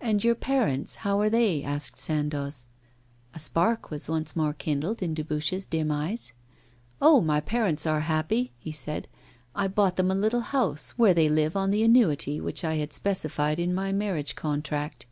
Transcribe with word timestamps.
'And 0.00 0.24
your 0.24 0.34
parents, 0.34 0.96
how 1.06 1.20
are 1.20 1.30
they?' 1.30 1.62
asked 1.62 2.00
Sandoz. 2.00 2.66
A 3.32 3.38
spark 3.38 3.92
was 3.92 4.08
once 4.08 4.34
more 4.34 4.52
kindled 4.52 5.02
in 5.04 5.14
Dubuche's 5.14 5.66
dim 5.66 5.92
eyes. 5.92 6.32
'Oh! 7.00 7.20
my 7.20 7.38
parents 7.40 7.86
are 7.86 8.00
happy,' 8.00 8.50
he 8.58 8.72
said; 8.72 9.06
'I 9.54 9.68
bought 9.68 9.94
them 9.94 10.10
a 10.10 10.16
little 10.16 10.40
house, 10.40 10.94
where 10.96 11.14
they 11.14 11.28
live 11.28 11.54
on 11.54 11.70
the 11.70 11.84
annuity 11.84 12.40
which 12.40 12.64
I 12.64 12.74
had 12.74 12.92
specified 12.92 13.60
in 13.60 13.72
my 13.72 13.92
marriage 13.92 14.34
contract. 14.34 15.06